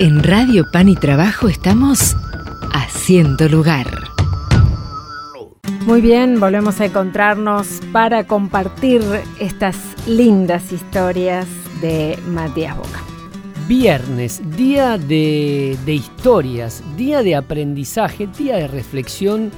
[0.00, 2.14] En Radio Pan y Trabajo estamos
[2.72, 3.86] haciendo lugar.
[5.86, 9.02] Muy bien, volvemos a encontrarnos para compartir
[9.40, 9.76] estas
[10.06, 11.48] lindas historias
[11.80, 13.02] de Matías Boca.
[13.66, 19.50] Viernes, día de, de historias, día de aprendizaje, día de reflexión,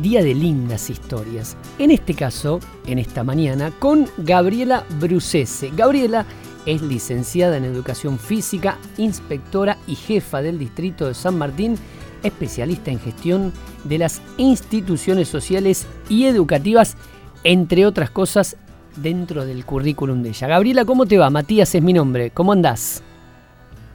[0.00, 1.54] día de lindas historias.
[1.78, 5.70] En este caso, en esta mañana, con Gabriela Brucese.
[5.76, 6.24] Gabriela
[6.66, 11.76] es licenciada en Educación Física, inspectora y jefa del Distrito de San Martín,
[12.22, 13.52] especialista en gestión
[13.84, 16.96] de las instituciones sociales y educativas,
[17.44, 18.56] entre otras cosas,
[18.96, 20.48] dentro del currículum de ella.
[20.48, 21.28] Gabriela, ¿cómo te va?
[21.28, 22.30] Matías es mi nombre.
[22.30, 23.02] ¿Cómo andás?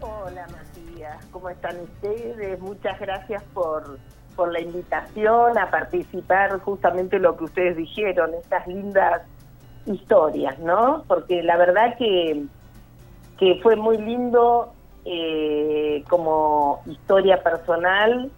[0.02, 2.60] Hola Matías, ¿cómo están ustedes?
[2.60, 3.98] Muchas gracias por,
[4.36, 9.22] por la invitación a participar justamente lo que ustedes dijeron, estas lindas
[9.86, 11.04] historias, ¿no?
[11.08, 12.46] Porque la verdad que
[13.40, 14.74] que fue muy lindo
[15.06, 18.30] eh, como historia personal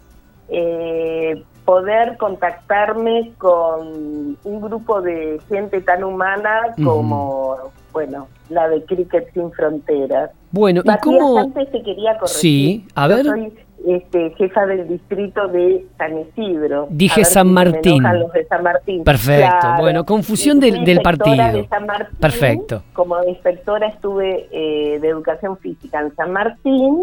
[0.49, 7.57] eh, poder contactarme con un grupo de gente tan humana como,
[7.93, 10.31] bueno, la de Cricket Sin Fronteras.
[10.51, 11.37] Bueno, ¿y cómo...?
[11.39, 12.39] antes te quería corregir.
[12.39, 13.25] Sí, a ver
[13.87, 16.87] este, jefa del distrito de San Isidro.
[16.89, 18.03] Dije San, Martín.
[18.03, 19.03] Los de San Martín.
[19.03, 19.67] Perfecto.
[19.79, 21.35] Bueno, confusión del, del partido.
[21.35, 22.83] De San Martín, Perfecto.
[22.93, 26.99] Como inspectora estuve eh, de educación física en San Martín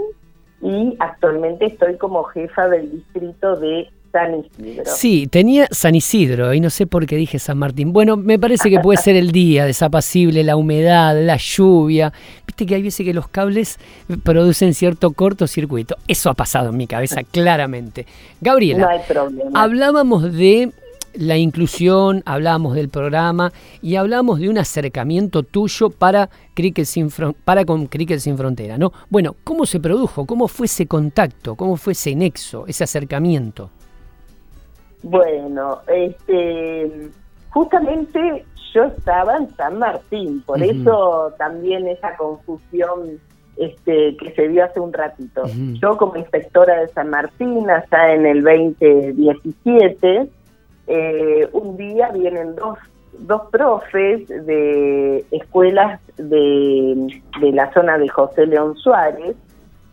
[0.60, 4.84] y actualmente estoy como jefa del distrito de San Isidro.
[4.86, 7.92] Sí, tenía San Isidro y no sé por qué dije San Martín.
[7.92, 12.12] Bueno, me parece que puede ser el día desapacible, la humedad, la lluvia.
[12.66, 13.78] Que hay veces que los cables
[14.22, 15.96] producen cierto cortocircuito.
[16.06, 18.06] Eso ha pasado en mi cabeza claramente.
[18.40, 19.02] Gabriela,
[19.54, 20.72] hablábamos de
[21.14, 26.30] la inclusión, hablábamos del programa y hablábamos de un acercamiento tuyo para,
[26.84, 27.10] sin
[27.44, 28.92] para con Cricket Sin Frontera, ¿no?
[29.10, 30.26] Bueno, ¿cómo se produjo?
[30.26, 31.56] ¿Cómo fue ese contacto?
[31.56, 33.70] ¿Cómo fue ese nexo, ese acercamiento?
[35.02, 37.10] Bueno, este,
[37.50, 43.18] justamente yo estaba en San Martín, por eso también esa confusión
[43.56, 45.42] este, que se dio hace un ratito.
[45.80, 50.28] Yo como inspectora de San Martín, hasta en el 2017,
[50.86, 52.78] eh, un día vienen dos,
[53.18, 59.36] dos profes de escuelas de, de la zona de José León Suárez,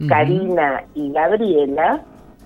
[0.07, 2.03] Karina y Gabriela,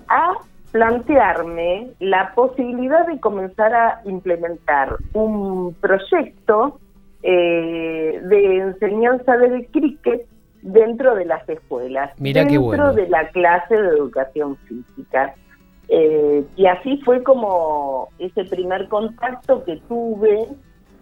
[0.08, 0.34] a
[0.72, 6.78] plantearme la posibilidad de comenzar a implementar un proyecto
[7.22, 10.26] eh, de enseñanza del cricket
[10.62, 15.34] dentro de las escuelas, dentro de la clase de educación física.
[15.88, 20.46] Eh, y así fue como ese primer contacto que tuve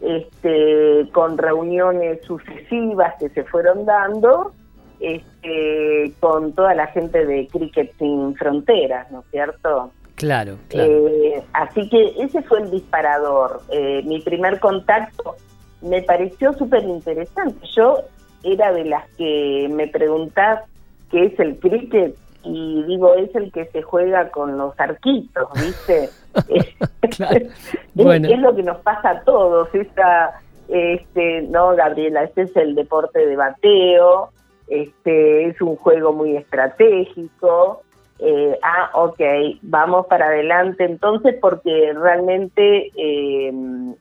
[0.01, 4.53] este, con reuniones sucesivas que se fueron dando
[5.01, 9.93] este, con toda la gente de Cricket Sin Fronteras, ¿no es cierto?
[10.17, 11.09] Claro, claro.
[11.09, 13.63] Eh, así que ese fue el disparador.
[13.71, 15.37] Eh, mi primer contacto
[15.81, 17.65] me pareció súper interesante.
[17.77, 17.99] Yo
[18.43, 20.65] era de las que me preguntás
[21.11, 26.09] qué es el cricket y digo, es el que se juega con los arquitos, ¿viste?
[27.17, 27.47] claro.
[27.95, 28.29] bueno.
[28.29, 29.69] es, lo que nos pasa a todos.
[29.75, 34.31] Esta, este, no, Gabriela, este es el deporte de bateo,
[34.71, 37.83] este, es un juego muy estratégico.
[38.21, 39.21] Eh, ah, ok,
[39.63, 43.53] vamos para adelante entonces porque realmente eh,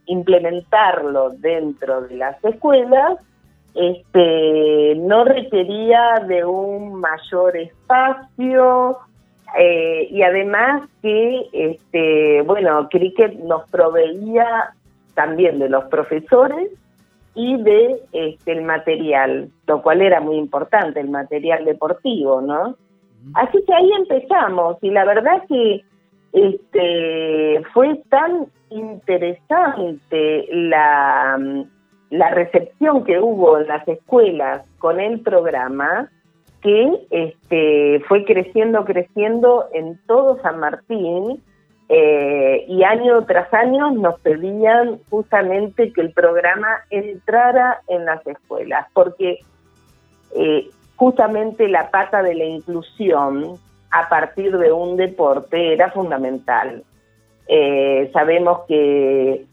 [0.08, 3.20] implementarlo dentro de las escuelas
[3.78, 8.98] este, no requería de un mayor espacio
[9.58, 14.74] eh, y además que, este, bueno, Cricket nos proveía
[15.14, 16.72] también de los profesores
[17.38, 22.76] y de este, el material, lo cual era muy importante, el material deportivo, ¿no?
[23.36, 25.84] Así que ahí empezamos y la verdad que
[26.34, 31.38] este, fue tan interesante la,
[32.10, 36.10] la recepción que hubo en las escuelas con el programa
[36.64, 41.44] que este, fue creciendo, creciendo en todo San Martín
[41.90, 48.88] eh, y año tras año nos pedían justamente que el programa entrara en las escuelas,
[48.94, 49.40] porque
[50.36, 53.54] eh, justamente la pata de la inclusión
[53.92, 56.84] a partir de un deporte era fundamental.
[57.48, 59.46] Eh, sabemos que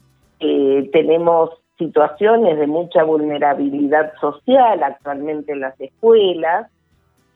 [0.91, 6.69] tenemos situaciones de mucha vulnerabilidad social actualmente en las escuelas,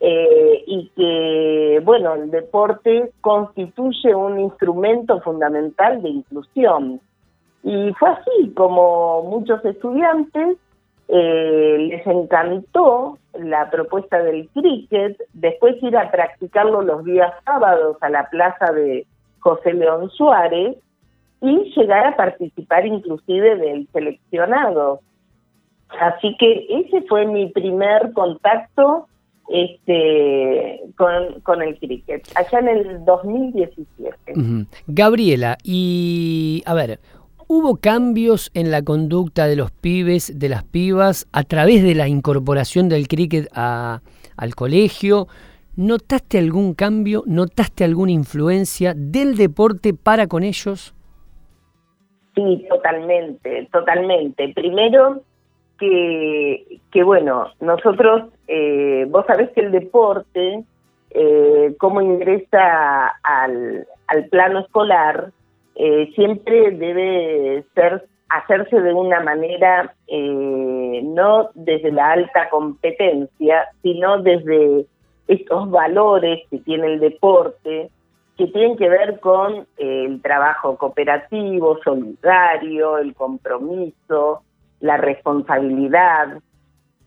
[0.00, 7.00] eh, y que, bueno, el deporte constituye un instrumento fundamental de inclusión.
[7.62, 10.56] Y fue así como muchos estudiantes
[11.12, 18.08] eh, les encantó la propuesta del cricket, después ir a practicarlo los días sábados a
[18.08, 19.06] la plaza de
[19.40, 20.76] José León Suárez
[21.40, 25.00] y llegar a participar inclusive del seleccionado.
[26.00, 29.08] Así que ese fue mi primer contacto
[29.50, 34.66] este, con, el cricket, allá en el 2017.
[34.86, 37.00] Gabriela, y a ver,
[37.52, 42.06] ¿Hubo cambios en la conducta de los pibes, de las pibas, a través de la
[42.06, 45.26] incorporación del cricket al colegio?
[45.74, 47.24] ¿Notaste algún cambio?
[47.26, 50.94] ¿Notaste alguna influencia del deporte para con ellos?
[52.36, 54.52] Sí, totalmente, totalmente.
[54.54, 55.24] Primero,
[55.76, 60.64] que, que bueno, nosotros, eh, vos sabés que el deporte,
[61.10, 65.30] eh, ingresa al, al plano escolar,
[65.74, 74.22] eh, siempre debe ser hacerse de una manera eh, no desde la alta competencia, sino
[74.22, 74.86] desde
[75.26, 77.90] estos valores que tiene el deporte,
[78.36, 84.42] que tienen que ver con eh, el trabajo cooperativo, solidario, el compromiso,
[84.80, 86.38] la responsabilidad,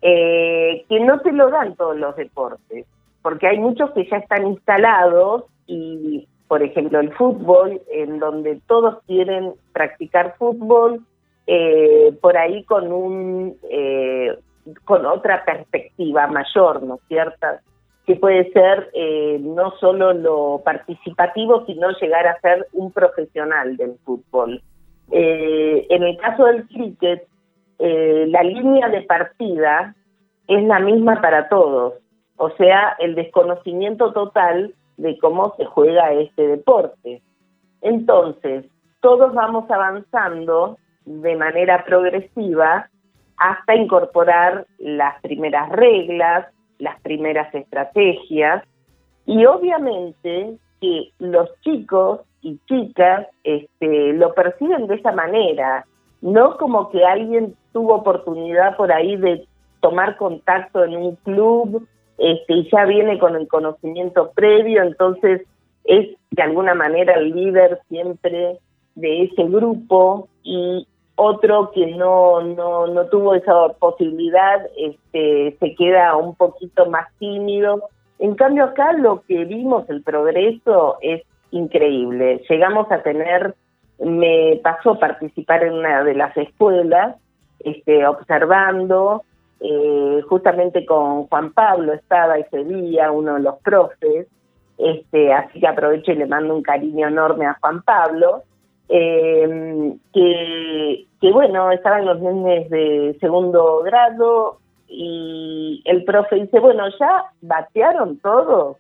[0.03, 2.85] que no te lo dan todos los deportes,
[3.21, 9.00] porque hay muchos que ya están instalados y por ejemplo, el fútbol, en donde todos
[9.07, 11.01] quieren practicar fútbol,
[11.47, 14.38] eh, por ahí con un eh,
[14.85, 17.47] con otra perspectiva mayor, ¿no es cierto?
[18.05, 23.97] Que puede ser eh, no solo lo participativo, sino llegar a ser un profesional del
[24.05, 24.61] fútbol.
[25.09, 27.27] en el caso del cricket,
[27.79, 29.95] la línea de partida
[30.47, 31.93] es la misma para todos,
[32.37, 37.21] o sea, el desconocimiento total de cómo se juega este deporte.
[37.81, 38.65] Entonces,
[39.01, 42.89] todos vamos avanzando de manera progresiva
[43.37, 46.47] hasta incorporar las primeras reglas,
[46.79, 48.63] las primeras estrategias
[49.25, 55.85] y obviamente que los chicos y chicas este, lo perciben de esa manera,
[56.23, 59.45] no como que alguien tuvo oportunidad por ahí de
[59.81, 61.85] tomar contacto en un club
[62.17, 65.41] este, y ya viene con el conocimiento previo, entonces
[65.83, 68.57] es de alguna manera el líder siempre
[68.95, 76.15] de ese grupo y otro que no, no, no tuvo esa posibilidad este, se queda
[76.15, 77.89] un poquito más tímido.
[78.19, 81.21] En cambio acá lo que vimos, el progreso es
[81.51, 82.41] increíble.
[82.49, 83.55] Llegamos a tener,
[84.03, 87.15] me pasó participar en una de las escuelas,
[87.59, 89.23] este, observando,
[89.59, 94.27] eh, justamente con Juan Pablo estaba ese día, uno de los profes,
[94.77, 98.44] este, así que aprovecho y le mando un cariño enorme a Juan Pablo,
[98.89, 104.57] eh, que, que bueno, estaban los nenes de segundo grado
[104.88, 108.77] y el profe dice, bueno, ya batearon todos.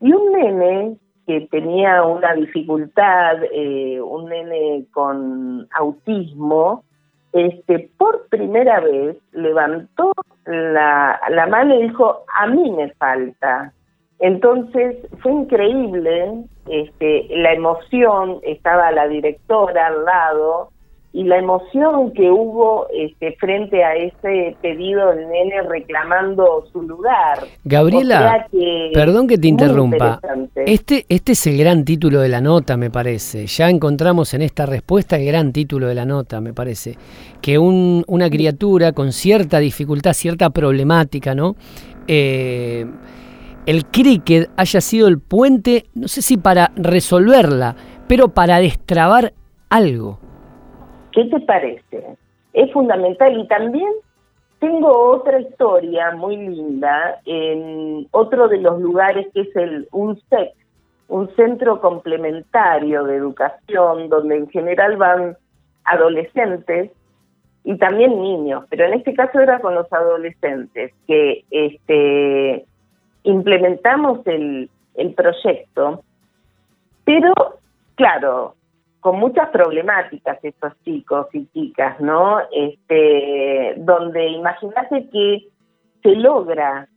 [0.00, 6.84] Y un nene que tenía una dificultad, eh, un nene con autismo,
[7.32, 10.12] este, por primera vez levantó
[10.46, 13.72] la, la mano y dijo, a mí me falta.
[14.18, 20.70] Entonces fue increíble este, la emoción, estaba la directora al lado,
[21.16, 27.38] y la emoción que hubo este, frente a ese pedido del nene reclamando su lugar.
[27.64, 28.46] Gabriela,
[28.92, 30.20] perdón que te interrumpa.
[30.54, 33.46] Este, este es el gran título de la nota, me parece.
[33.46, 36.98] Ya encontramos en esta respuesta el gran título de la nota, me parece.
[37.40, 41.56] Que un, una criatura con cierta dificultad, cierta problemática, ¿no?
[42.06, 42.84] Eh,
[43.64, 47.74] el cricket haya sido el puente, no sé si para resolverla,
[48.06, 49.32] pero para destrabar
[49.70, 50.25] algo.
[51.16, 52.18] ¿Qué te parece?
[52.52, 53.90] Es fundamental y también
[54.58, 60.52] tengo otra historia muy linda en otro de los lugares que es el UNSEC,
[61.08, 65.38] un centro complementario de educación donde en general van
[65.84, 66.90] adolescentes
[67.64, 72.66] y también niños, pero en este caso era con los adolescentes que este
[73.22, 76.04] implementamos el, el proyecto,
[77.06, 77.32] pero
[77.94, 78.55] claro,
[79.06, 82.40] con muchas problemáticas estos chicos y chicas, ¿no?
[82.50, 85.46] Este, donde imagínate que
[86.02, 86.88] se logra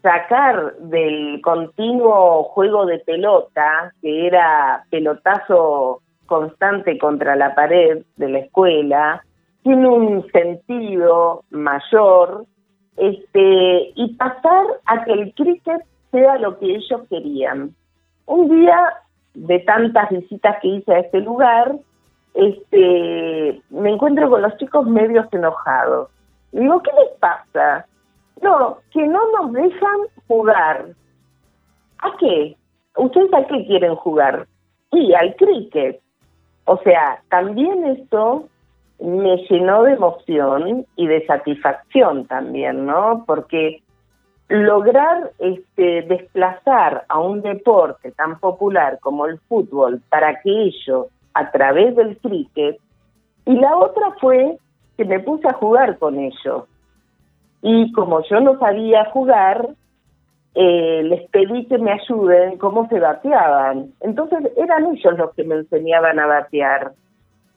[0.00, 8.38] sacar del continuo juego de pelota, que era pelotazo constante contra la pared de la
[8.38, 9.22] escuela,
[9.62, 12.46] tiene un sentido mayor,
[12.96, 15.82] este, y pasar a que el cricket
[16.12, 17.74] sea lo que ellos querían.
[18.24, 19.01] Un día
[19.34, 21.74] de tantas visitas que hice a este lugar,
[22.34, 26.08] este, me encuentro con los chicos medios enojados.
[26.52, 27.86] Digo, ¿qué les pasa?
[28.42, 30.86] No, que no nos dejan jugar.
[31.98, 32.56] ¿A qué?
[32.96, 34.46] ¿Ustedes a qué quieren jugar?
[34.90, 36.00] Y al cricket.
[36.64, 38.48] O sea, también esto
[39.00, 43.24] me llenó de emoción y de satisfacción también, ¿no?
[43.26, 43.81] Porque
[44.52, 51.50] lograr este, desplazar a un deporte tan popular como el fútbol para que ellos, a
[51.50, 52.78] través del cricket,
[53.46, 54.58] y la otra fue
[54.98, 56.64] que me puse a jugar con ellos.
[57.62, 59.70] Y como yo no sabía jugar,
[60.54, 63.92] eh, les pedí que me ayuden cómo se bateaban.
[64.00, 66.92] Entonces eran ellos los que me enseñaban a batear.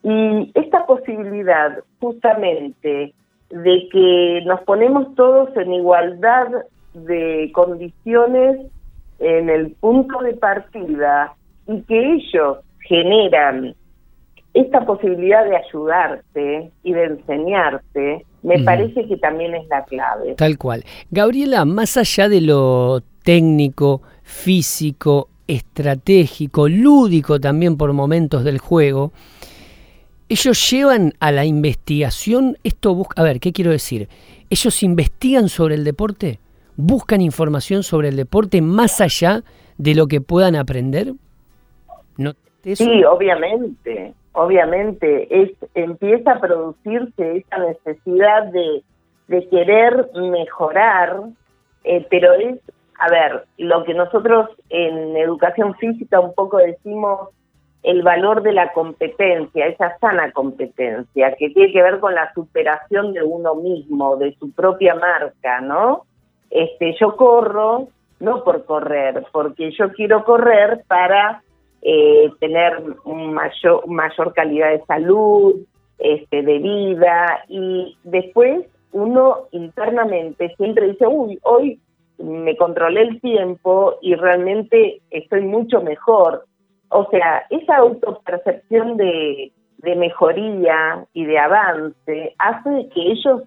[0.02, 3.12] Y esta posibilidad justamente
[3.50, 6.48] de que nos ponemos todos en igualdad
[7.04, 8.66] de condiciones
[9.18, 11.34] en el punto de partida
[11.66, 13.74] y que ellos generan
[14.54, 20.34] esta posibilidad de ayudarte y de enseñarte, me parece que también es la clave.
[20.36, 20.82] Tal cual.
[21.10, 29.12] Gabriela, más allá de lo técnico, físico, estratégico, lúdico también por momentos del juego,
[30.28, 34.08] ellos llevan a la investigación, esto busca, a ver, ¿qué quiero decir?
[34.48, 36.38] Ellos investigan sobre el deporte,
[36.76, 39.42] buscan información sobre el deporte más allá
[39.78, 41.12] de lo que puedan aprender.
[42.16, 42.32] ¿No?
[42.62, 48.82] Sí, obviamente obviamente es empieza a producirse esa necesidad de,
[49.28, 51.22] de querer mejorar,
[51.84, 52.60] eh, pero es,
[52.98, 57.30] a ver, lo que nosotros en educación física un poco decimos
[57.82, 63.14] el valor de la competencia, esa sana competencia, que tiene que ver con la superación
[63.14, 66.04] de uno mismo, de su propia marca, ¿no?
[66.50, 67.88] Este, yo corro
[68.20, 71.42] no por correr, porque yo quiero correr para
[71.82, 75.56] eh, tener mayor, mayor calidad de salud,
[75.98, 81.80] este, de vida, y después uno internamente siempre dice, uy, hoy
[82.18, 86.46] me controlé el tiempo y realmente estoy mucho mejor.
[86.88, 93.42] O sea, esa autopercepción de, de mejoría y de avance hace que ellos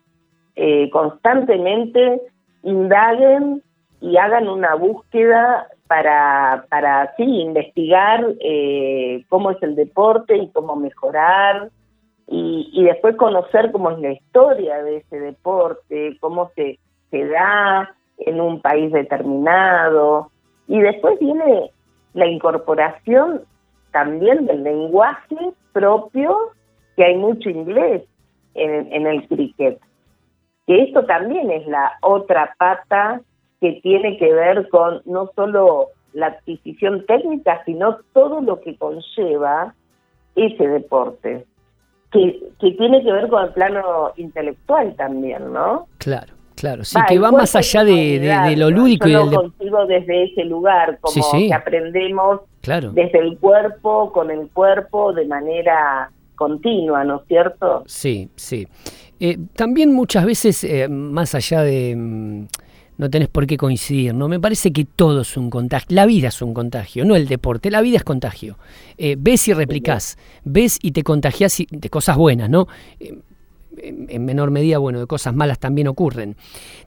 [0.56, 2.22] eh, constantemente
[2.64, 3.62] indaguen
[4.02, 10.76] y hagan una búsqueda para, para sí, investigar eh, cómo es el deporte y cómo
[10.76, 11.70] mejorar,
[12.32, 16.78] y, y, después conocer cómo es la historia de ese deporte, cómo se,
[17.10, 20.30] se da en un país determinado.
[20.68, 21.72] Y después viene
[22.14, 23.42] la incorporación
[23.92, 25.38] también del lenguaje
[25.74, 26.38] propio,
[26.96, 28.04] que hay mucho inglés
[28.54, 29.80] en, en el cricket.
[30.70, 33.22] Que esto también es la otra pata
[33.60, 39.74] que tiene que ver con no solo la adquisición técnica, sino todo lo que conlleva
[40.36, 41.44] ese deporte,
[42.12, 45.88] que, que tiene que ver con el plano intelectual también, ¿no?
[45.98, 46.34] Claro.
[46.54, 50.44] Claro, sí, que va más allá de, lo lúdico Yo y lo consigo desde ese
[50.44, 52.92] lugar, como que aprendemos claro.
[52.92, 57.84] desde el cuerpo, con el cuerpo, de manera continua, ¿no es cierto?
[57.88, 58.68] Sí, sí.
[59.20, 61.96] Eh, también muchas veces, eh, más allá de...
[61.96, 62.46] Mm,
[62.98, 64.28] no tenés por qué coincidir, ¿no?
[64.28, 65.88] Me parece que todo es un contagio.
[65.90, 67.72] La vida es un contagio, no el deporte.
[67.72, 68.58] La vida es contagio.
[68.98, 70.18] Eh, ves y replicás.
[70.44, 72.68] Ves y te contagias de cosas buenas, ¿no?
[73.78, 76.36] En menor medida, bueno, de cosas malas también ocurren.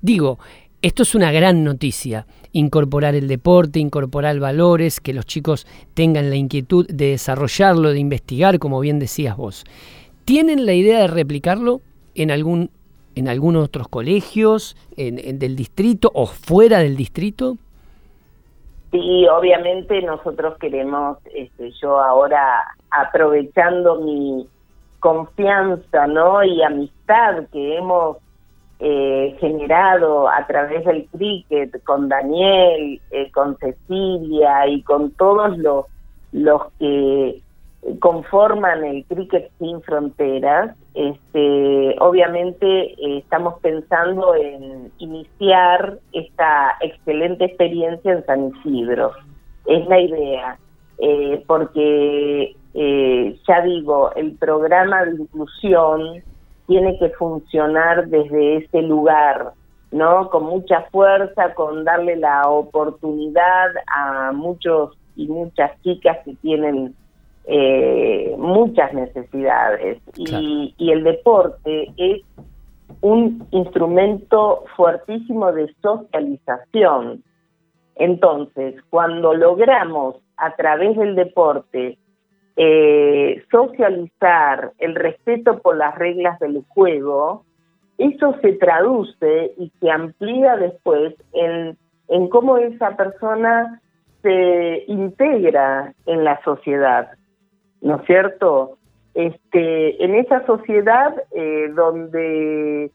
[0.03, 0.39] Digo,
[0.83, 6.37] esto es una gran noticia, incorporar el deporte, incorporar valores, que los chicos tengan la
[6.37, 9.65] inquietud de desarrollarlo, de investigar, como bien decías vos.
[10.27, 11.81] ¿Tienen la idea de replicarlo
[12.15, 12.71] en algún
[13.15, 17.57] en algunos otros colegios en, del distrito o fuera del distrito?
[18.91, 24.47] Sí, obviamente nosotros queremos, este, yo ahora aprovechando mi
[25.01, 26.45] confianza ¿no?
[26.45, 28.19] y amistad que hemos
[28.79, 35.87] eh, generado a través del cricket con Daniel, eh, con Cecilia y con todos los,
[36.33, 37.41] los que
[38.01, 48.13] conforman el cricket sin fronteras, este, obviamente eh, estamos pensando en iniciar esta excelente experiencia
[48.13, 49.13] en San Isidro.
[49.67, 50.59] Es la idea,
[50.99, 56.23] eh, porque eh, ya digo, el programa de inclusión
[56.67, 59.53] tiene que funcionar desde ese lugar,
[59.93, 60.29] ¿no?
[60.29, 66.95] Con mucha fuerza, con darle la oportunidad a muchos y muchas chicas que tienen
[67.45, 70.01] eh, muchas necesidades.
[70.17, 72.23] Y, y el deporte es
[73.01, 77.23] un instrumento fuertísimo de socialización.
[77.97, 81.99] Entonces, cuando logramos a través del deporte
[82.57, 87.45] eh, socializar el respeto por las reglas del juego,
[87.99, 91.77] eso se traduce y se amplía después en,
[92.09, 93.81] en cómo esa persona
[94.23, 97.11] se integra en la sociedad,
[97.83, 98.79] ¿no es cierto?
[99.15, 102.91] Este, en esa sociedad eh, donde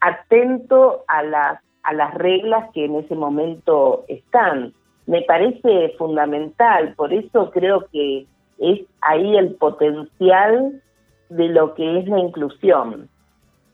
[0.00, 4.72] atento a las, a las reglas que en ese momento están.
[5.06, 8.26] Me parece fundamental, por eso creo que
[8.58, 10.80] es ahí el potencial
[11.28, 13.08] de lo que es la inclusión.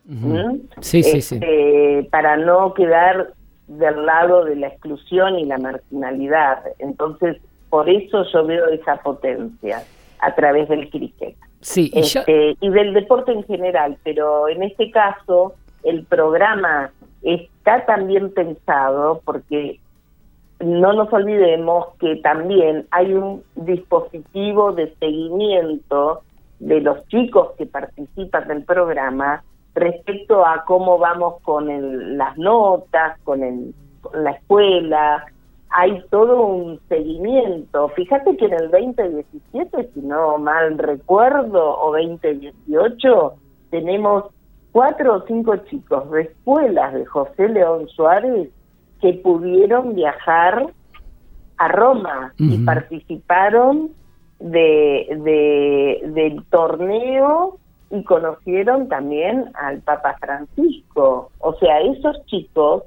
[0.06, 0.68] ¿Mm?
[0.80, 1.36] Sí, sí, sí.
[1.36, 3.32] Este, para no quedar
[3.68, 6.62] del lado de la exclusión y la marginalidad.
[6.78, 7.38] Entonces,
[7.70, 9.82] por eso yo veo esa potencia
[10.24, 11.36] a través del cricket.
[11.60, 16.90] Sí, y, este, y del deporte en general, pero en este caso el programa
[17.22, 19.80] está también pensado porque
[20.60, 26.22] no nos olvidemos que también hay un dispositivo de seguimiento
[26.58, 29.42] de los chicos que participan del programa
[29.74, 33.74] respecto a cómo vamos con las notas, con,
[34.12, 35.26] la escuela.
[35.76, 37.88] Hay todo un seguimiento.
[37.90, 43.34] Fíjate que en el 2017, si no mal recuerdo, o 2018,
[43.70, 44.26] tenemos
[44.70, 48.50] cuatro o cinco chicos de escuelas de José León Suárez
[49.00, 50.66] que pudieron viajar
[51.56, 53.90] a Roma y participaron
[54.38, 57.58] de, del torneo
[57.90, 61.30] y conocieron también al Papa Francisco.
[61.38, 62.84] O sea, esos chicos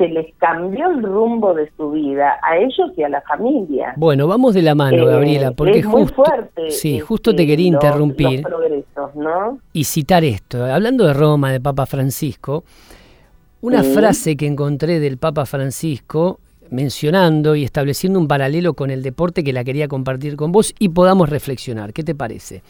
[0.00, 3.92] se les cambió el rumbo de su vida a ellos y a la familia.
[3.98, 6.70] Bueno, vamos de la mano, eh, Gabriela, porque es justo, fuerte.
[6.70, 8.42] Sí, justo te quería interrumpir
[9.74, 10.64] y citar esto.
[10.64, 12.64] Hablando de Roma, de Papa Francisco,
[13.60, 16.40] una frase que encontré del Papa Francisco
[16.70, 20.88] mencionando y estableciendo un paralelo con el deporte que la quería compartir con vos y
[20.88, 21.92] podamos reflexionar.
[21.92, 22.62] ¿Qué te parece?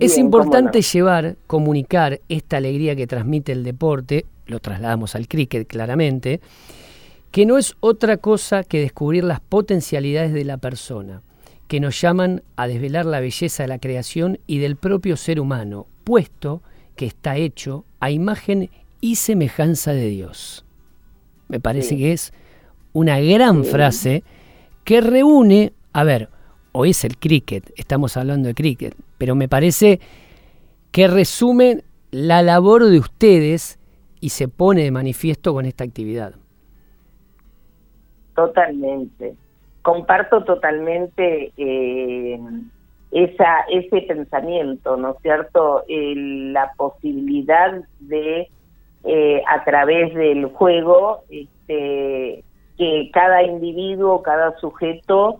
[0.00, 6.40] Es importante llevar, comunicar esta alegría que transmite el deporte, lo trasladamos al cricket claramente,
[7.30, 11.22] que no es otra cosa que descubrir las potencialidades de la persona,
[11.66, 15.86] que nos llaman a desvelar la belleza de la creación y del propio ser humano,
[16.04, 16.62] puesto
[16.96, 18.70] que está hecho a imagen
[19.00, 20.64] y semejanza de Dios.
[21.48, 22.32] Me parece que es
[22.92, 24.22] una gran frase
[24.84, 26.30] que reúne, a ver,
[26.72, 30.00] hoy es el cricket, estamos hablando de cricket, pero me parece
[30.92, 33.78] que resume la labor de ustedes
[34.20, 36.34] y se pone de manifiesto con esta actividad.
[38.34, 39.34] Totalmente.
[39.82, 42.38] Comparto totalmente eh,
[43.10, 45.84] esa, ese pensamiento, ¿no es cierto?
[45.88, 48.48] la posibilidad de,
[49.04, 52.44] eh, a través del juego, este,
[52.76, 55.38] que cada individuo, cada sujeto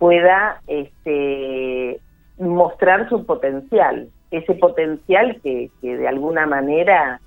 [0.00, 2.00] pueda este,
[2.38, 7.20] mostrar su potencial, ese potencial que, que de alguna manera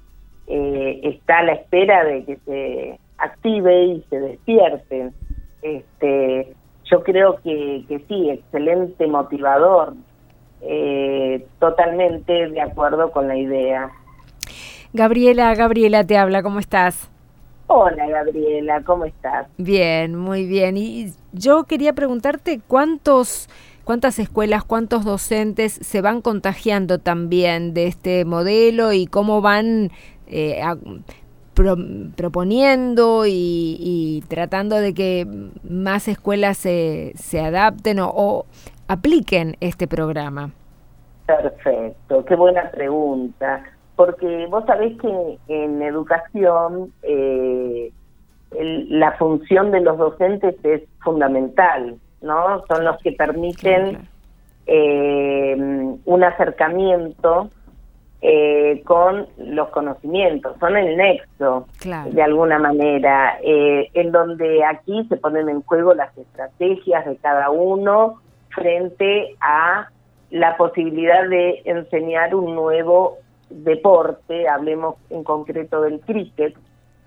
[0.48, 5.12] eh, está a la espera de que se active y se despierte.
[5.62, 6.54] Este,
[6.86, 9.94] yo creo que, que sí, excelente motivador,
[10.62, 13.92] eh, totalmente de acuerdo con la idea.
[14.94, 17.13] Gabriela, Gabriela te habla, ¿cómo estás?
[17.68, 19.48] Hola Gabriela, ¿cómo estás?
[19.58, 20.78] Bien, muy bien.
[20.78, 23.50] Y yo quería preguntarte cuántos,
[23.84, 29.92] cuántas escuelas, cuántos docentes se van contagiando también de este modelo y cómo van
[30.28, 30.62] eh,
[32.16, 35.28] proponiendo y, tratando de que
[35.64, 38.46] más escuelas se, se adapten o
[38.88, 40.52] apliquen este programa.
[41.26, 43.64] Perfecto, qué buena pregunta
[43.96, 47.92] porque vos sabés que en educación eh,
[48.52, 52.64] la función de los docentes es fundamental, ¿no?
[52.68, 54.08] Son los que permiten
[54.66, 55.56] eh,
[56.06, 57.50] un acercamiento
[58.22, 65.50] eh, con los conocimientos, son el nexo, de alguna manera, en donde aquí se ponen
[65.50, 69.90] en juego las estrategias de cada uno frente a
[70.30, 73.18] la posibilidad de enseñar un nuevo
[73.54, 76.56] deporte, hablemos en concreto del cricket.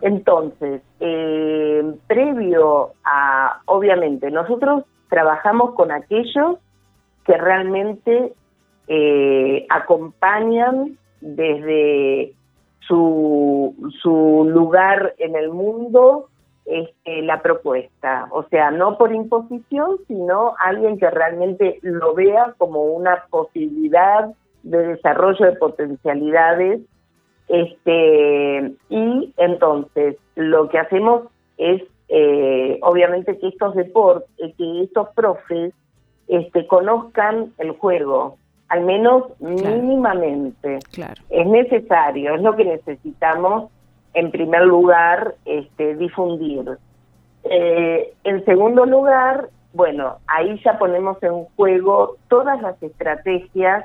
[0.01, 6.59] Entonces, eh, previo a, obviamente, nosotros trabajamos con aquellos
[7.25, 8.33] que realmente
[8.89, 12.35] eh, acompañan desde
[12.81, 16.29] su, su lugar en el mundo
[16.67, 18.29] este, la propuesta.
[18.31, 24.35] O sea, no por imposición, sino alguien que realmente lo vea como una posibilidad
[24.71, 26.81] de desarrollo de potencialidades
[27.49, 35.73] este y entonces lo que hacemos es eh, obviamente que estos deportes que estos profes
[36.27, 38.37] este conozcan el juego
[38.69, 40.81] al menos mínimamente.
[40.93, 41.23] Claro.
[41.31, 43.71] Es necesario, es lo que necesitamos
[44.15, 46.79] en primer lugar este, difundir.
[47.45, 53.85] Eh, en segundo lugar, bueno, ahí ya ponemos en juego todas las estrategias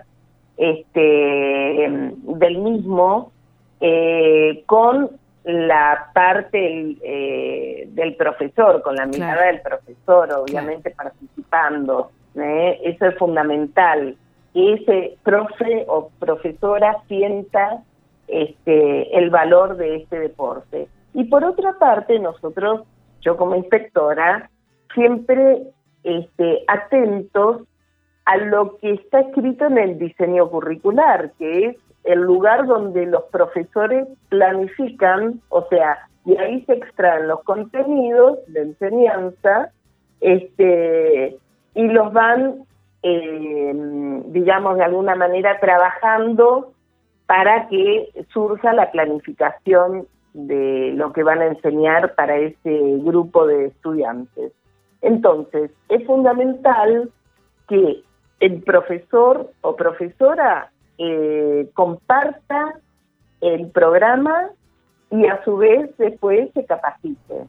[0.57, 3.31] este, del mismo
[3.79, 5.09] eh, con
[5.43, 12.11] la parte eh, del profesor, con la mirada del profesor, obviamente participando.
[12.35, 12.79] ¿eh?
[12.83, 14.15] Eso es fundamental,
[14.53, 17.81] que ese profe o profesora sienta
[18.27, 20.87] este, el valor de este deporte.
[21.13, 22.83] Y por otra parte, nosotros,
[23.21, 24.49] yo como inspectora,
[24.93, 25.63] siempre
[26.03, 27.63] este, atentos
[28.31, 33.23] a lo que está escrito en el diseño curricular, que es el lugar donde los
[33.23, 39.71] profesores planifican, o sea, y ahí se extraen los contenidos de enseñanza,
[40.21, 41.37] este,
[41.75, 42.63] y los van,
[43.03, 43.73] eh,
[44.27, 46.71] digamos, de alguna manera trabajando
[47.25, 53.65] para que surja la planificación de lo que van a enseñar para ese grupo de
[53.65, 54.53] estudiantes.
[55.01, 57.09] Entonces, es fundamental
[57.67, 58.03] que
[58.41, 62.73] el profesor o profesora eh, comparta
[63.39, 64.49] el programa
[65.11, 67.45] y a su vez después se capacite.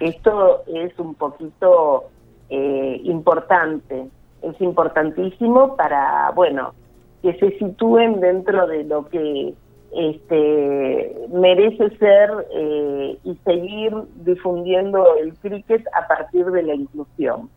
[0.00, 2.04] Esto es un poquito
[2.48, 4.08] eh, importante,
[4.42, 6.74] es importantísimo para, bueno,
[7.22, 9.54] que se sitúen dentro de lo que
[9.92, 13.92] este, merece ser eh, y seguir
[14.24, 17.50] difundiendo el cricket a partir de la inclusión.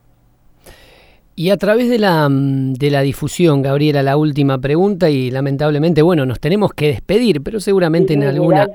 [1.39, 6.01] Y a través de la, mm, de la difusión, Gabriela, la última pregunta y lamentablemente,
[6.01, 8.67] bueno, nos tenemos que despedir, pero seguramente en alguna...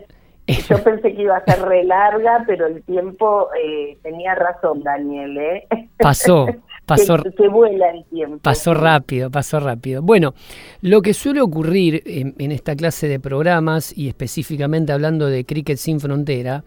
[0.46, 5.36] yo pensé que iba a ser re larga, pero el tiempo eh, tenía razón, Daniel.
[5.36, 5.68] ¿eh?
[5.98, 6.46] Pasó,
[6.86, 7.18] pasó.
[7.18, 8.38] que, vuela el tiempo.
[8.38, 10.00] Pasó rápido, pasó rápido.
[10.00, 10.32] Bueno,
[10.80, 15.76] lo que suele ocurrir en, en esta clase de programas, y específicamente hablando de Cricket
[15.76, 16.64] Sin Frontera,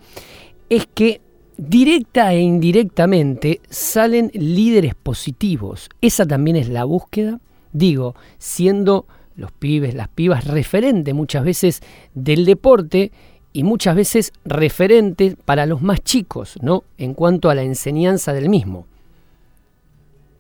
[0.70, 1.22] es que
[1.58, 5.90] directa e indirectamente salen líderes positivos.
[6.02, 7.40] Esa también es la búsqueda,
[7.74, 11.82] digo, siendo los pibes, las pibas referente muchas veces
[12.14, 13.12] del deporte
[13.54, 16.84] y muchas veces referente para los más chicos, ¿no?
[16.98, 18.86] En cuanto a la enseñanza del mismo.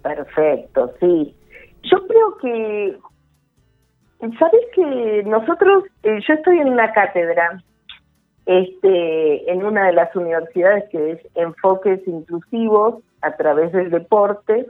[0.03, 1.33] Perfecto, sí.
[1.83, 2.97] Yo creo que,
[4.37, 7.63] ¿sabes que nosotros, eh, yo estoy en una cátedra
[8.47, 14.65] este, en una de las universidades que es Enfoques Inclusivos a través del deporte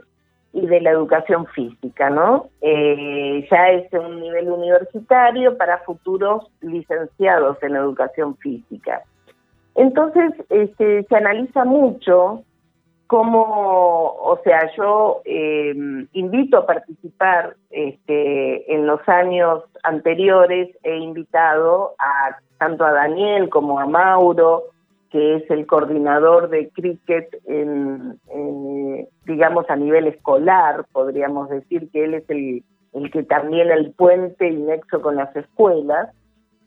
[0.52, 2.48] y de la educación física, ¿no?
[2.60, 9.02] Eh, ya es un nivel universitario para futuros licenciados en educación física.
[9.76, 12.42] Entonces, este, se analiza mucho
[13.08, 21.94] cómo, o sea, yo em, invito a participar este, en los años anteriores, he invitado
[21.98, 24.64] a tanto a Daniel como a Mauro,
[25.10, 27.34] que es el coordinador de cricket,
[29.24, 34.48] digamos, a nivel escolar, podríamos decir que él es el, el que también el puente
[34.48, 36.10] y nexo con las escuelas.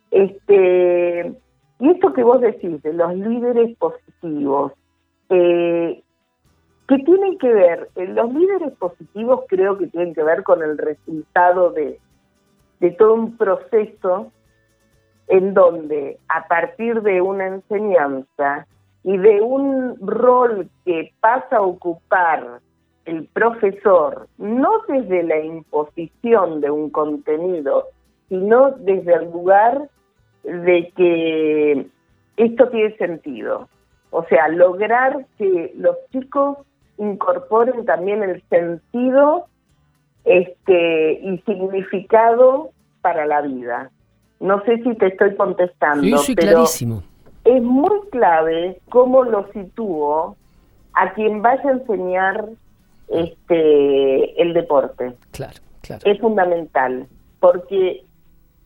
[0.09, 1.33] Este,
[1.79, 4.71] y esto que vos decís de los líderes positivos,
[5.29, 6.01] eh,
[6.91, 7.89] ¿qué tienen que ver?
[7.95, 11.97] Eh, los líderes positivos creo que tienen que ver con el resultado de,
[12.81, 14.29] de todo un proceso
[15.29, 18.67] en donde a partir de una enseñanza
[19.05, 22.59] y de un rol que pasa a ocupar
[23.05, 27.87] el profesor, no desde la imposición de un contenido,
[28.27, 29.89] sino desde el lugar
[30.43, 31.87] de que
[32.35, 33.69] esto tiene sentido.
[34.09, 36.57] O sea, lograr que los chicos
[36.97, 39.47] incorporen también el sentido
[40.23, 43.91] este, y significado para la vida.
[44.39, 47.03] No sé si te estoy contestando, sí, pero clarísimo.
[47.43, 50.35] es muy clave cómo lo sitúo
[50.93, 52.45] a quien vaya a enseñar
[53.07, 55.13] este el deporte.
[55.31, 56.01] Claro, claro.
[56.05, 57.07] Es fundamental,
[57.39, 58.03] porque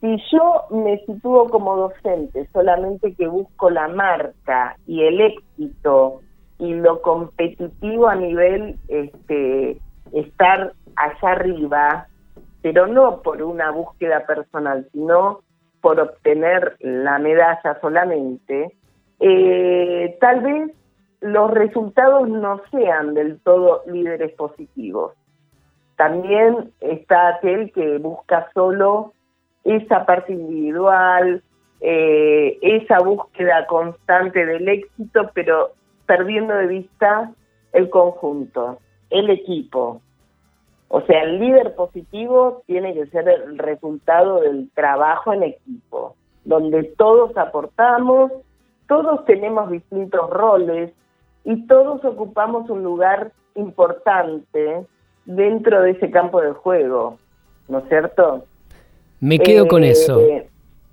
[0.01, 6.21] si yo me sitúo como docente solamente que busco la marca y el éxito
[6.60, 9.78] y lo competitivo a nivel este
[10.13, 12.08] estar allá arriba,
[12.62, 15.41] pero no por una búsqueda personal, sino
[15.82, 18.72] por obtener la medalla solamente,
[19.20, 20.72] eh, tal vez
[21.22, 25.13] los resultados no sean del todo líderes positivos.
[25.96, 29.13] También está aquel que busca solo
[29.63, 31.41] esa parte individual,
[31.82, 35.72] eh, esa búsqueda constante del éxito, pero
[36.06, 37.32] perdiendo de vista
[37.74, 40.02] el conjunto, el equipo.
[40.88, 46.84] O sea, el líder positivo tiene que ser el resultado del trabajo en equipo, donde
[46.84, 48.32] todos aportamos,
[48.88, 50.91] todos tenemos distintos roles
[51.44, 54.86] y todos ocupamos un lugar importante
[55.26, 57.18] dentro de ese campo de juego,
[57.68, 58.46] ¿no es cierto?
[59.20, 60.22] Me quedo con eh, eso.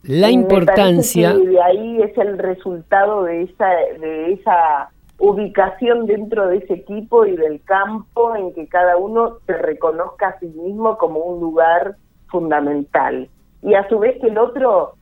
[0.04, 1.34] La importancia...
[1.34, 3.68] de ahí es el resultado de esa,
[4.00, 4.90] de esa
[5.22, 10.38] ubicación dentro de ese equipo y del campo en que cada uno se reconozca a
[10.40, 11.94] sí mismo como un lugar
[12.26, 13.28] fundamental.
[13.62, 14.94] Y a su vez que el otro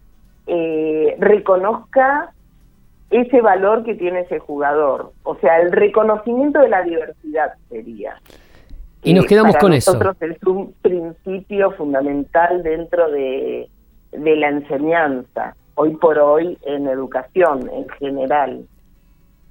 [0.46, 2.34] eh, reconozca
[3.08, 5.12] ese valor que tiene ese jugador.
[5.22, 8.20] O sea, el reconocimiento de la diversidad sería.
[9.02, 9.94] Y nos quedamos con eso.
[9.94, 13.70] Nosotros es un principio fundamental dentro de,
[14.12, 18.66] de la enseñanza, hoy por hoy en educación en general.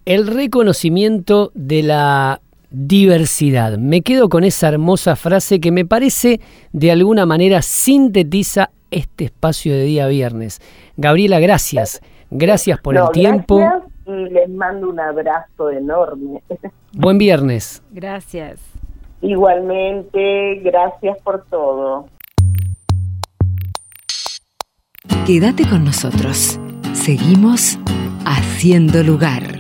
[0.10, 2.42] El reconocimiento de la
[2.72, 3.78] diversidad.
[3.78, 6.40] Me quedo con esa hermosa frase que me parece
[6.74, 10.62] de alguna manera sintetiza este espacio de día viernes.
[10.98, 12.02] Gabriela, gracias.
[12.32, 13.58] Gracias por el tiempo.
[13.58, 16.42] Gracias y les mando un abrazo enorme.
[16.94, 17.84] Buen viernes.
[17.92, 18.60] Gracias.
[19.22, 22.08] Igualmente, gracias por todo.
[25.28, 26.60] Quédate con nosotros.
[26.94, 27.78] Seguimos
[28.26, 29.59] haciendo lugar.